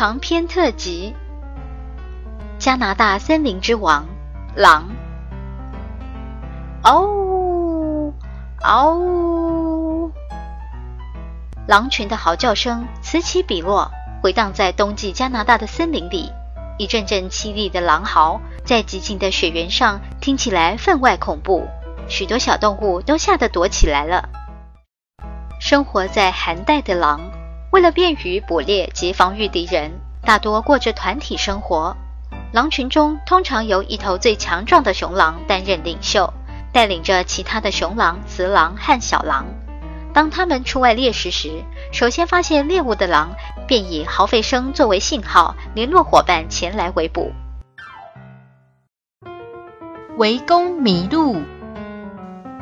[0.00, 1.14] 长篇特辑：
[2.58, 4.06] 加拿大森林之王——
[4.56, 4.88] 狼。
[6.82, 8.14] 嗷呜
[8.62, 10.10] 嗷呜！
[11.68, 13.90] 狼群的嚎叫声此起彼落，
[14.22, 16.32] 回荡在冬季加拿大的森林里。
[16.78, 21.68] 一阵阵凄厉的狼嚎，在寂静的雪原上听起来分外恐怖。
[22.08, 24.30] 许多小动物都吓得躲起来了。
[25.60, 27.20] 生活在寒带的狼。
[27.70, 31.96] 为了便于捕猎及防御敌人，大多过着团体生活。
[32.52, 36.32] 狼群中通常由一头最强壮的雄狼担任领袖，
[36.72, 39.46] 带领着其他的雄狼、雌狼和小狼。
[40.12, 43.30] 当他们出外猎食时，首先发现猎物的狼
[43.68, 47.32] 便以嚎吠声作为信号，联络伙伴前来围捕。
[50.16, 51.40] 围攻麋鹿，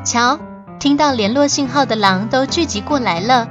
[0.05, 0.39] 瞧，
[0.79, 3.47] 听到联络信号的狼都聚集过来了。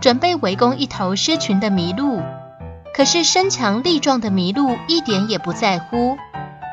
[0.00, 2.22] 准备围攻一头失群的麋鹿，
[2.94, 6.16] 可是身强力壮的麋鹿一点也不在乎。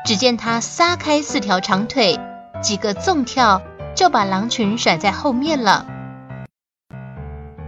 [0.04, 2.18] 只见它撒开四条长腿，
[2.60, 3.62] 几个纵跳
[3.94, 5.86] 就把狼群甩在后面了。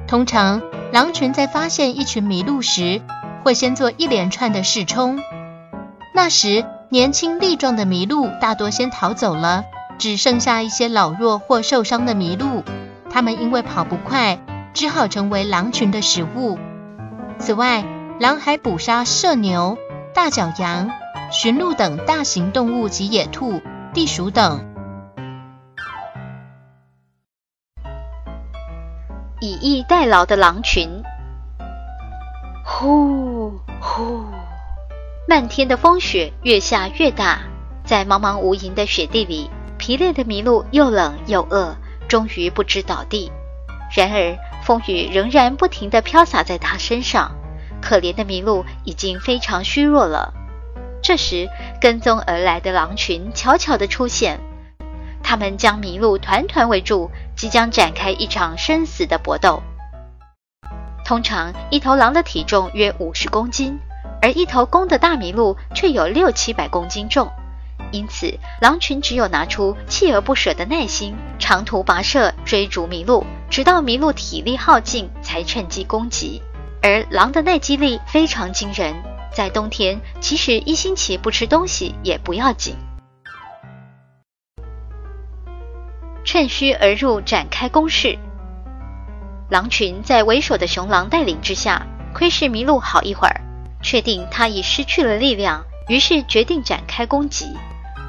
[0.06, 0.60] 通常，
[0.92, 3.00] 狼群在发现一群麋鹿时，
[3.44, 5.20] 会先做一连串的试冲。
[6.12, 9.64] 那时，年轻力壮的麋鹿大多先逃走了，
[9.98, 12.62] 只剩下一些老弱或受伤的麋鹿。
[13.10, 14.38] 它们因为跑不快。
[14.75, 16.58] 只好成为狼群的食物。
[17.39, 17.84] 此外，
[18.20, 19.78] 狼还捕杀麝牛、
[20.12, 20.91] 大角羊、
[21.31, 23.62] 驯鹿等大型动物及野兔、
[23.94, 24.66] 地鼠等。
[29.41, 31.03] 以逸待劳的狼群，
[32.65, 34.25] 呼呼，
[35.28, 37.41] 漫天的风雪越下越大，
[37.84, 41.77] 在茫茫无垠的雪地里，疲累的麋鹿又冷又饿，
[42.09, 43.31] 终于不知倒地。
[43.94, 47.31] 然而，风雨仍然不停地飘洒在他身上，
[47.81, 50.34] 可怜的麋鹿已经非常虚弱了。
[51.00, 51.49] 这时，
[51.81, 54.41] 跟踪而来的狼群悄悄地出现，
[55.22, 59.62] 他们将麋鹿团团围住，即将展开一场生死的搏斗。
[61.04, 63.78] 通常，一头狼的体重约五十公斤，
[64.21, 67.31] 而一头公的大麋鹿却有六七百公斤重。
[67.93, 76.42] 因此，狼群只有拿出锲而不舍的耐心，长途跋涉追逐麋鹿，直到麋鹿体力耗尽，才趁机攻击。
[76.82, 78.92] 而狼的耐饥力非常惊人，
[79.32, 82.75] 在冬天，即使一星期不吃东西也不要紧。
[86.25, 88.19] 趁虚而入，展开攻势。
[89.48, 93.41] 狼群在为首的雄狼带领之下，窥视麋鹿好一会儿，
[93.81, 97.54] 确定它已失去了力量，于是决定展开攻击。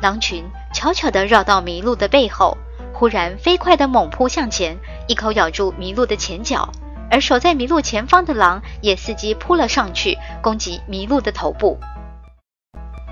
[0.02, 2.58] 狼群悄悄地绕到麋鹿的背后，
[2.92, 4.76] 忽然飞快地猛扑向前，
[5.08, 6.70] 一口咬住麋鹿的前脚。
[7.10, 11.78] 而守在麋鹿前方的狼也伺机扑了上去，攻击麋鹿的头部。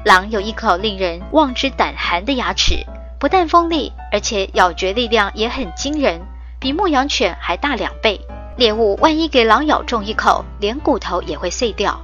[0.04, 2.84] 狼有一口令人望之胆寒的牙齿，
[3.20, 6.20] 不但锋利，而且咬嚼力量也很惊人，
[6.60, 8.20] 比牧羊犬还大两倍。
[8.58, 12.02] 猎物万一给狼咬中一口，连骨头也会碎掉。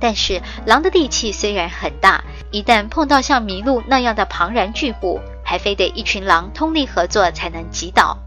[0.00, 2.24] 但是狼的力气虽然很大。
[2.50, 8.18] 一旦碰到像麋鹿那样的庞然巨物，还非得一群狼通力合作才能击倒。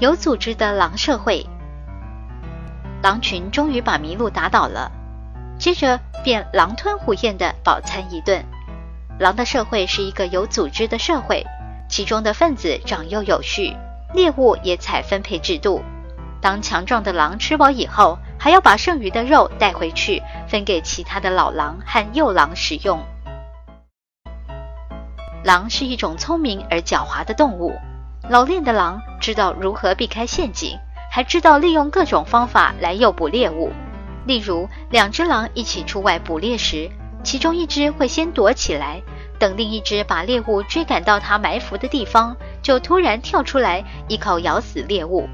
[0.00, 1.44] 有组织的狼社会，
[3.02, 4.92] 狼群终于把麋鹿打倒了，
[5.58, 8.44] 接着便狼吞虎咽的饱餐一顿。
[9.18, 11.44] 狼的社会是一个有组织的社会，
[11.88, 13.76] 其中的分子长幼有序，
[14.14, 15.82] 猎物也采分配制度。
[16.40, 23.04] 当强壮的狼吃饱以后，还要把剩余的肉带回去，分给其他的老狼和幼狼食用。
[25.42, 27.76] 狼是一种聪明而狡猾的动物，
[28.28, 30.78] 老练的狼知道如何避开陷阱，
[31.10, 33.72] 还知道利用各种方法来诱捕猎物。
[34.26, 36.90] 例如，两只狼一起出外捕猎时，
[37.24, 39.00] 其中一只会先躲起来，
[39.38, 45.26] 等另一只把猎物追赶到它埋伏的地方，就突然跳出来，一口咬死猎物。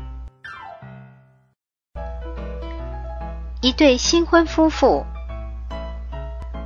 [3.61, 5.05] 一对新婚夫妇，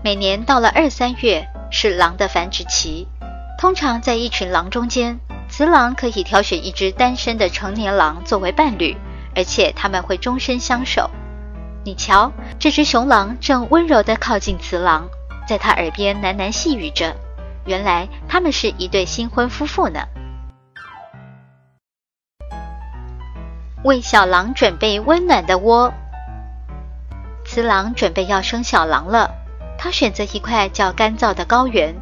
[0.04, 3.08] 每年到了二三月是狼的繁殖期。
[3.56, 5.18] 通常在一群狼中间，
[5.58, 8.96] 雌狼可以挑选一只单身的成年狼作为伴侣，
[9.34, 11.10] 而且他们会终身相守。
[11.84, 15.08] 你瞧，这只雄狼正温柔地靠近雌狼，
[15.48, 17.12] 在它耳边喃喃细语着。
[17.66, 19.98] 原来他们是一对新婚夫妇呢。
[23.82, 25.92] 为小狼准备温暖的窝。
[27.44, 29.34] 雌狼准备要生小狼了，
[29.76, 31.92] 它选择一块较干燥的高原，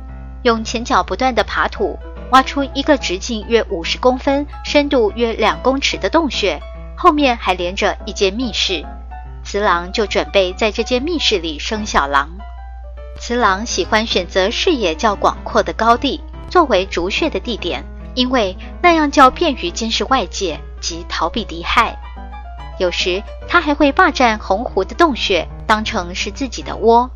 [0.42, 1.98] 用前脚不断的爬土，
[2.30, 6.60] 挖出一个直径约五十公分、深度约两公尺的洞穴，
[6.96, 8.84] 后面还连着一间密室。
[9.44, 12.28] 雌狼就准备在这间密室里生小狼。
[13.18, 16.20] 雌狼喜欢选择视野较广阔的高地
[16.50, 17.84] 作为筑穴的地点，
[18.14, 20.60] 因为那样较便于监视外界。
[20.78, 21.98] 及逃避敌害，
[22.78, 27.10] 有时它还会霸占红湖的洞穴，当成是自己的窝。